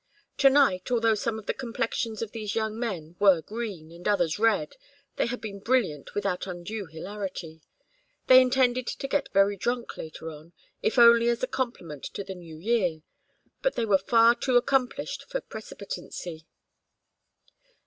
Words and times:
To 0.37 0.49
night, 0.49 0.89
although 0.89 1.13
some 1.13 1.37
of 1.37 1.45
the 1.45 1.53
complexions 1.53 2.23
of 2.23 2.31
these 2.31 2.55
young 2.55 2.79
men 2.79 3.15
were 3.19 3.39
green, 3.39 3.91
and 3.91 4.07
others 4.07 4.39
red, 4.39 4.73
they 5.17 5.27
had 5.27 5.39
been 5.39 5.59
brilliant 5.59 6.15
without 6.15 6.47
undue 6.47 6.87
hilarity. 6.87 7.61
They 8.25 8.41
intended 8.41 8.87
to 8.87 9.07
get 9.07 9.31
very 9.31 9.55
drunk 9.55 9.97
later 9.97 10.31
on 10.31 10.53
if 10.81 10.97
only 10.97 11.29
as 11.29 11.43
a 11.43 11.47
compliment 11.47 12.03
to 12.15 12.23
the 12.23 12.33
New 12.33 12.57
Year 12.57 13.03
but 13.61 13.75
they 13.75 13.85
were 13.85 13.99
far 13.99 14.33
too 14.33 14.57
accomplished 14.57 15.29
for 15.29 15.39
precipitancy. 15.39 16.47